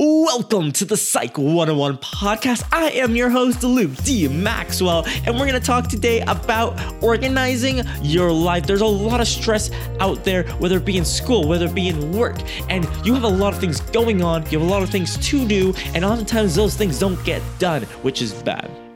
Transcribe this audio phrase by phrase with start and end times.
[0.00, 2.62] Welcome to the Psych 101 podcast.
[2.72, 4.28] I am your host, Luke D.
[4.28, 8.64] Maxwell, and we're going to talk today about organizing your life.
[8.64, 11.88] There's a lot of stress out there, whether it be in school, whether it be
[11.88, 12.36] in work,
[12.70, 15.16] and you have a lot of things going on, you have a lot of things
[15.16, 18.87] to do, and oftentimes those things don't get done, which is bad.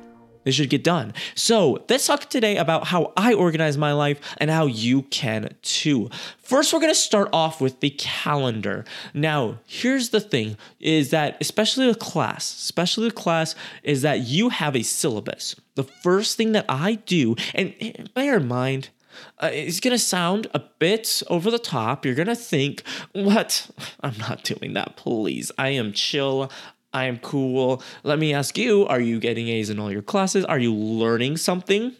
[0.44, 1.14] They should get done.
[1.34, 6.10] So let's talk today about how I organize my life and how you can too.
[6.38, 8.84] First, we're gonna start off with the calendar.
[9.14, 14.48] Now, here's the thing: is that especially the class, especially the class, is that you
[14.48, 15.56] have a syllabus.
[15.74, 18.90] The first thing that I do, and bear in mind,
[19.38, 22.04] uh, it's gonna sound a bit over the top.
[22.04, 22.82] You're gonna think,
[23.12, 23.70] "What?
[24.00, 24.96] I'm not doing that.
[24.96, 26.50] Please, I am chill.
[26.92, 27.82] I am cool.
[28.02, 30.44] Let me ask you are you getting A's in all your classes?
[30.44, 31.94] Are you learning something?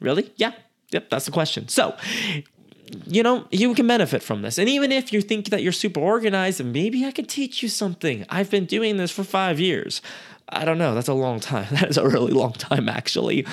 [0.00, 0.32] Really?
[0.36, 0.52] Yeah.
[0.90, 1.68] Yep, that's the question.
[1.68, 1.96] So,
[3.06, 4.58] you know, you can benefit from this.
[4.58, 8.24] And even if you think that you're super organized, maybe I could teach you something.
[8.28, 10.02] I've been doing this for five years.
[10.48, 10.94] I don't know.
[10.94, 11.66] That's a long time.
[11.72, 13.46] That is a really long time, actually.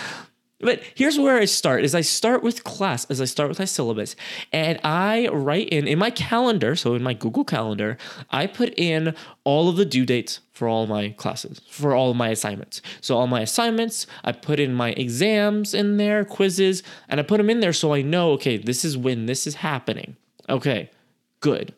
[0.62, 3.66] But here's where I start is I start with class as I start with my
[3.66, 4.16] syllabus
[4.52, 7.98] and I write in in my calendar, so in my Google Calendar,
[8.30, 12.30] I put in all of the due dates for all my classes, for all my
[12.30, 12.82] assignments.
[13.02, 17.38] So all my assignments, I put in my exams in there, quizzes, and I put
[17.38, 20.16] them in there so I know, okay, this is when this is happening.
[20.50, 20.92] Okay.
[21.40, 21.74] Good.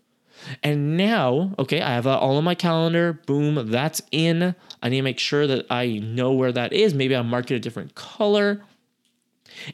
[0.62, 3.14] And now, okay, I have that all on my calendar.
[3.26, 4.56] Boom, that's in.
[4.82, 6.94] I need to make sure that I know where that is.
[6.94, 8.62] Maybe I mark it a different color.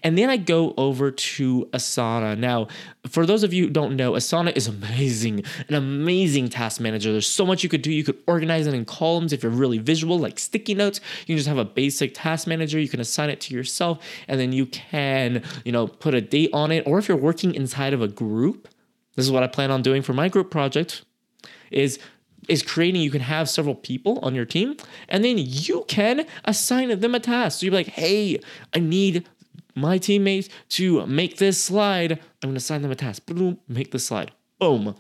[0.03, 2.37] And then I go over to Asana.
[2.37, 2.67] Now,
[3.07, 7.11] for those of you who don't know, Asana is amazing, an amazing task manager.
[7.11, 7.91] There's so much you could do.
[7.91, 10.99] You could organize it in columns if you're really visual, like sticky notes.
[11.21, 12.79] You can just have a basic task manager.
[12.79, 16.51] You can assign it to yourself, and then you can, you know, put a date
[16.53, 16.85] on it.
[16.85, 18.67] Or if you're working inside of a group,
[19.15, 21.03] this is what I plan on doing for my group project,
[21.71, 21.99] is
[22.47, 24.75] is creating you can have several people on your team
[25.07, 28.39] and then you can assign them a task so you're like hey
[28.73, 29.27] i need
[29.79, 32.13] my teammates to make this slide.
[32.13, 33.25] I'm going to assign them a task.
[33.25, 34.31] Boom, make the slide.
[34.59, 34.95] Boom.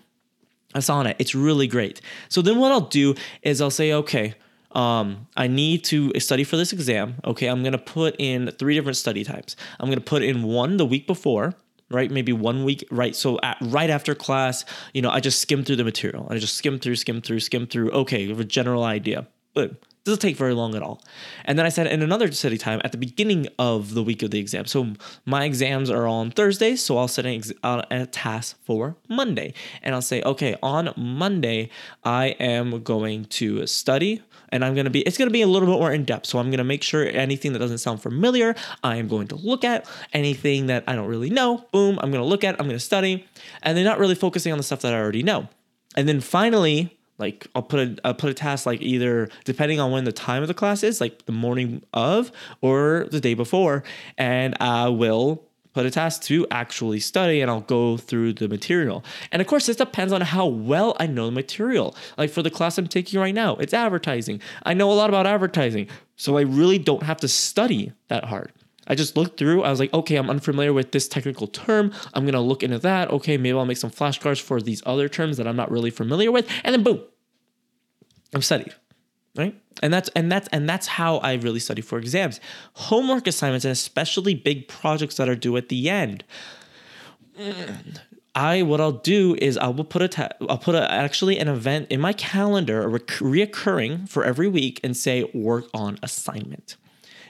[0.75, 1.15] Asana.
[1.19, 2.01] It's really great.
[2.29, 4.35] So then what I'll do is I'll say, okay,
[4.71, 7.15] um, I need to study for this exam.
[7.25, 9.55] Okay, I'm to put in three different study types.
[9.79, 11.55] I'm to put in one the week before,
[11.89, 12.11] right?
[12.11, 13.15] Maybe one week, right?
[13.15, 16.27] So at, right after class, you know, I just skim through the material.
[16.29, 17.89] I just skim through, skim through, skim through.
[17.91, 19.27] Okay, have a general idea.
[19.53, 21.01] But doesn't take very long at all.
[21.45, 24.31] And then I said in another study time at the beginning of the week of
[24.31, 24.65] the exam.
[24.65, 24.93] So
[25.25, 29.53] my exams are on Thursday, so I'll set an ex- uh, a task for Monday,
[29.83, 31.69] and I'll say, okay, on Monday
[32.03, 34.21] I am going to study.
[34.51, 36.25] And I'm gonna be, it's gonna be a little bit more in depth.
[36.25, 39.63] So I'm gonna make sure anything that doesn't sound familiar, I am going to look
[39.63, 39.87] at.
[40.11, 43.27] Anything that I don't really know, boom, I'm gonna look at, I'm gonna study.
[43.61, 45.49] And then not really focusing on the stuff that I already know.
[45.95, 49.91] And then finally, like I'll put a I'll put a task like either depending on
[49.91, 52.31] when the time of the class is, like the morning of
[52.61, 53.83] or the day before,
[54.17, 55.43] and I will
[55.73, 59.03] put a task to actually study and I'll go through the material.
[59.31, 61.95] And of course, this depends on how well I know the material.
[62.17, 64.41] Like for the class I'm taking right now, it's advertising.
[64.63, 68.51] I know a lot about advertising, so I really don't have to study that hard.
[68.89, 69.63] I just looked through.
[69.63, 71.93] I was like, okay, I'm unfamiliar with this technical term.
[72.13, 73.11] I'm gonna look into that.
[73.11, 76.31] Okay, maybe I'll make some flashcards for these other terms that I'm not really familiar
[76.31, 77.01] with, and then boom,
[78.33, 78.73] I'm studied.
[79.37, 79.55] Right?
[79.81, 82.41] And that's and that's and that's how I really study for exams.
[82.73, 86.25] Homework assignments and especially big projects that are due at the end.
[87.39, 87.99] Mm,
[88.35, 91.47] I what I'll do is I will put a ta- I'll put a, actually an
[91.47, 96.75] event in my calendar, reoccurring for every week, and say work on assignment.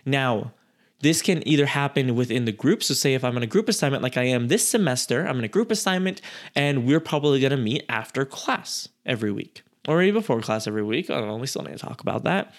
[0.06, 0.54] Now,
[1.02, 2.84] this can either happen within the group.
[2.84, 5.46] So, say if I'm in a group assignment like I am this semester, I'm in
[5.46, 6.22] a group assignment,
[6.56, 10.84] and we're probably going to meet after class every week or maybe before class every
[10.84, 11.10] week.
[11.10, 11.38] I don't know.
[11.38, 12.54] We still need to talk about that.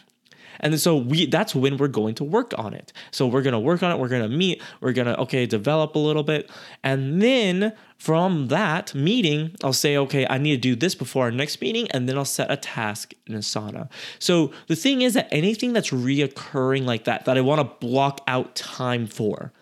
[0.59, 2.93] And so we that's when we're going to work on it.
[3.11, 5.47] So we're going to work on it, we're going to meet, we're going to okay,
[5.47, 6.51] develop a little bit.
[6.83, 11.31] And then from that meeting, I'll say, okay, I need to do this before our
[11.31, 13.91] next meeting, and then I'll set a task in Asana.
[14.19, 18.23] So the thing is that anything that's reoccurring like that, that I want to block
[18.27, 19.53] out time for,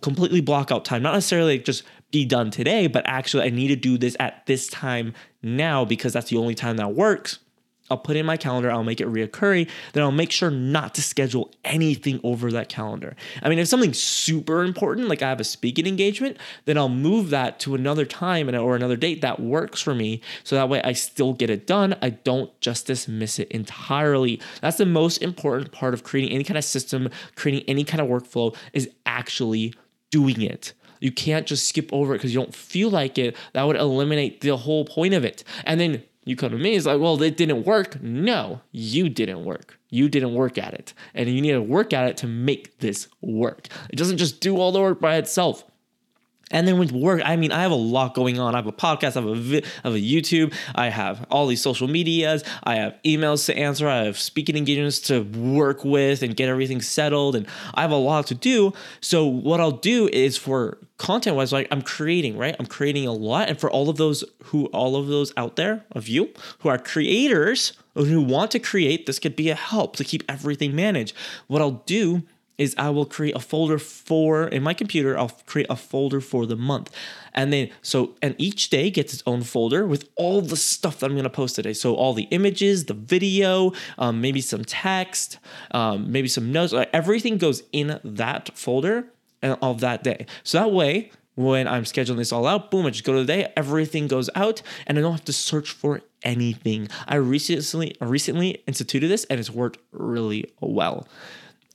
[0.00, 3.76] completely block out time, not necessarily just be done today, but actually I need to
[3.76, 5.12] do this at this time
[5.42, 7.38] now because that's the only time that works.
[7.90, 10.94] I'll put it in my calendar, I'll make it reoccurring, then I'll make sure not
[10.94, 13.16] to schedule anything over that calendar.
[13.42, 17.30] I mean, if something's super important, like I have a speaking engagement, then I'll move
[17.30, 20.20] that to another time or another date that works for me.
[20.44, 21.96] So that way I still get it done.
[22.02, 24.40] I don't just dismiss it entirely.
[24.60, 28.08] That's the most important part of creating any kind of system, creating any kind of
[28.08, 29.74] workflow is actually
[30.10, 30.72] doing it.
[31.00, 33.36] You can't just skip over it because you don't feel like it.
[33.52, 35.44] That would eliminate the whole point of it.
[35.64, 38.02] And then You come to me, it's like, well, it didn't work.
[38.02, 39.78] No, you didn't work.
[39.88, 40.92] You didn't work at it.
[41.14, 43.68] And you need to work at it to make this work.
[43.88, 45.64] It doesn't just do all the work by itself.
[46.50, 48.54] And then with work, I mean, I have a lot going on.
[48.54, 51.46] I have a podcast, I have a, vi- I have a YouTube, I have all
[51.46, 56.22] these social medias, I have emails to answer, I have speaking engagements to work with
[56.22, 58.72] and get everything settled, and I have a lot to do.
[59.00, 62.56] So what I'll do is for content wise, like I'm creating, right?
[62.58, 65.84] I'm creating a lot, and for all of those who, all of those out there
[65.92, 66.30] of you
[66.60, 70.74] who are creators who want to create, this could be a help to keep everything
[70.74, 71.14] managed.
[71.48, 72.22] What I'll do
[72.58, 75.16] is I will create a folder for in my computer.
[75.16, 76.90] I'll create a folder for the month,
[77.32, 81.10] and then so and each day gets its own folder with all the stuff that
[81.10, 81.72] I'm gonna post today.
[81.72, 85.38] So all the images, the video, um, maybe some text,
[85.70, 86.72] um, maybe some notes.
[86.72, 89.06] Like everything goes in that folder
[89.42, 90.26] of that day.
[90.42, 91.12] So that way.
[91.34, 94.28] When I'm scheduling this all out, boom, I just go to the day, everything goes
[94.34, 96.88] out, and I don't have to search for anything.
[97.06, 101.06] I recently recently instituted this and it's worked really well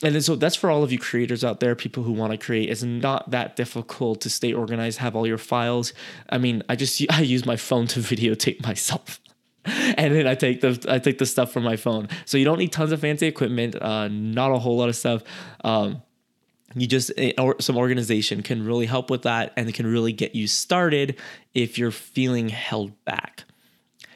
[0.03, 2.69] and so that's for all of you creators out there, people who want to create.
[2.69, 5.93] It's not that difficult to stay organized, have all your files.
[6.29, 9.19] I mean, I just I use my phone to videotape myself.
[9.65, 12.09] and then I take the I take the stuff from my phone.
[12.25, 15.23] So you don't need tons of fancy equipment, uh, not a whole lot of stuff.
[15.63, 16.01] Um,
[16.75, 20.11] you just eh, or some organization can really help with that and it can really
[20.11, 21.19] get you started
[21.53, 23.45] if you're feeling held back.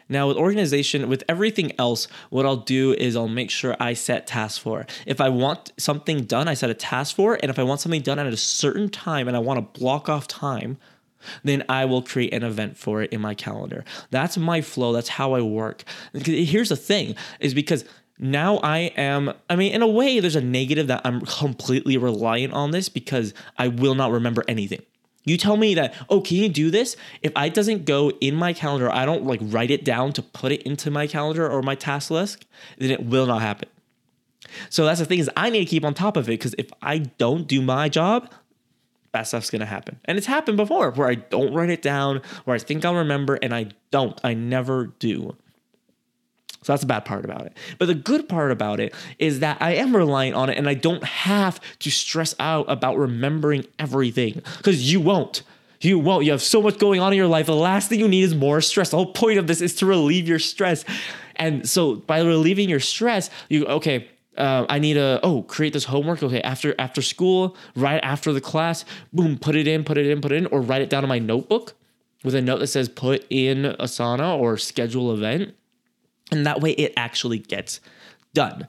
[0.10, 4.28] Now, with organization, with everything else, what I'll do is I'll make sure I set
[4.28, 4.86] tasks for.
[5.06, 7.36] If I want something done, I set a task for.
[7.36, 10.10] And if I want something done at a certain time and I want to block
[10.10, 10.78] off time,
[11.44, 13.84] then I will create an event for it in my calendar.
[14.12, 14.94] That's my flow.
[14.94, 15.84] That's how I work.
[16.14, 17.86] Here's the thing is because
[18.20, 22.54] now I am, I mean, in a way, there's a negative that I'm completely reliant
[22.54, 24.82] on this because I will not remember anything.
[25.28, 26.96] You tell me that, oh, can you do this?
[27.22, 30.54] If I doesn't go in my calendar, I don't like write it down to put
[30.54, 32.46] it into my calendar or my task list,
[32.78, 33.68] then it will not happen.
[34.70, 36.70] So that's the thing is I need to keep on top of it because if
[36.82, 38.32] I don't do my job,
[39.12, 40.00] bad stuff's gonna happen.
[40.06, 43.36] And it's happened before where I don't write it down, where I think I'll remember
[43.36, 44.18] and I don't.
[44.24, 45.36] I never do.
[46.64, 47.56] So that's the bad part about it.
[47.78, 50.74] But the good part about it is that I am reliant on it and I
[50.74, 55.44] don't have to stress out about remembering everything because you won't.
[55.82, 56.26] You won't.
[56.26, 57.46] You have so much going on in your life.
[57.46, 58.90] The last thing you need is more stress.
[58.90, 60.84] The whole point of this is to relieve your stress.
[61.36, 65.86] And so by relieving your stress, you, okay, uh, I need to oh create this
[65.86, 66.22] homework.
[66.22, 70.22] Okay, after after school, right after the class, boom, put it in, put it in,
[70.22, 71.74] put it in, or write it down in my notebook
[72.24, 75.56] with a note that says put in Asana or schedule event.
[76.32, 77.80] And that way it actually gets
[78.34, 78.68] done.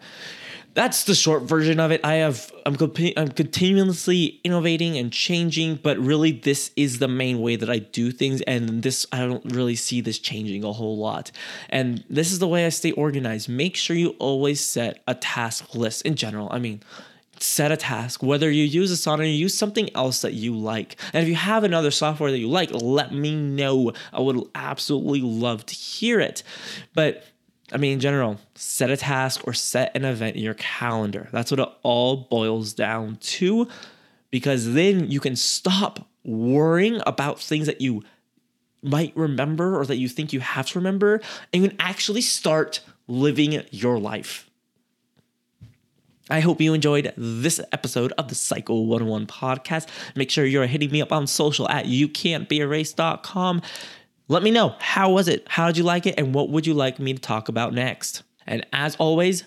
[0.75, 2.05] That's the short version of it.
[2.05, 2.76] I have I'm,
[3.16, 8.12] I'm continuously innovating and changing, but really this is the main way that I do
[8.12, 11.32] things and this I don't really see this changing a whole lot.
[11.69, 13.49] And this is the way I stay organized.
[13.49, 16.49] Make sure you always set a task list in general.
[16.52, 16.81] I mean,
[17.43, 20.96] set a task, whether you use Asana or you use something else that you like.
[21.12, 23.93] And if you have another software that you like, let me know.
[24.12, 26.43] I would absolutely love to hear it.
[26.94, 27.25] But
[27.72, 31.28] I mean, in general, set a task or set an event in your calendar.
[31.32, 33.68] That's what it all boils down to,
[34.30, 38.02] because then you can stop worrying about things that you
[38.82, 41.20] might remember or that you think you have to remember,
[41.52, 44.48] and you can actually start living your life.
[46.30, 49.88] I hope you enjoyed this episode of the Psycho 101 podcast.
[50.14, 53.62] Make sure you're hitting me up on social at youcan'tbeerased.com.
[54.30, 55.47] Let me know how was it?
[55.49, 56.14] How did you like it?
[56.18, 58.23] And what would you like me to talk about next?
[58.47, 59.44] And as always,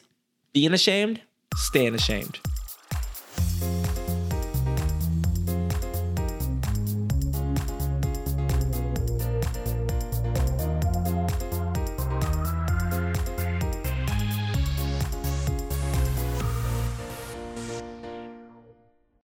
[0.54, 1.22] being ashamed,
[1.56, 2.40] staying ashamed.